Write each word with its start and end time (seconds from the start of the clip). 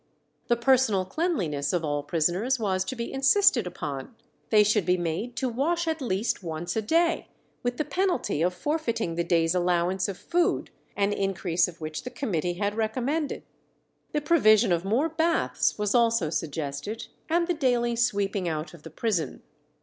The 0.47 0.55
personal 0.55 1.05
cleanliness 1.05 1.73
of 1.73 1.85
all 1.85 2.01
prisoners 2.01 2.57
was 2.59 2.83
to 2.85 2.95
be 2.95 3.13
insisted 3.13 3.67
upon; 3.67 4.15
they 4.49 4.63
should 4.63 4.83
be 4.83 4.97
made 4.97 5.35
to 5.35 5.47
wash 5.47 5.87
at 5.87 6.01
least 6.01 6.41
once 6.41 6.75
a 6.75 6.81
day, 6.81 7.27
with 7.61 7.77
the 7.77 7.85
penalty 7.85 8.41
of 8.41 8.51
forfeiting 8.55 9.13
the 9.13 9.23
day's 9.23 9.53
allowance 9.53 10.07
of 10.07 10.17
food, 10.17 10.71
an 10.95 11.13
increase 11.13 11.67
of 11.67 11.81
which 11.81 12.01
the 12.01 12.09
committee 12.09 12.53
had 12.53 12.73
recommended. 12.73 13.43
The 14.11 14.21
provision 14.21 14.71
of 14.71 14.83
more 14.83 15.07
baths 15.07 15.77
was 15.77 15.93
also 15.93 16.31
suggested, 16.31 17.05
and 17.29 17.45
the 17.45 17.53
daily 17.53 17.95
sweeping 17.95 18.47
out 18.49 18.73
of 18.73 18.81
the 18.81 18.89
prison. 18.89 19.43